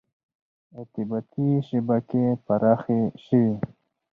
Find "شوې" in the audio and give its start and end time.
3.25-3.53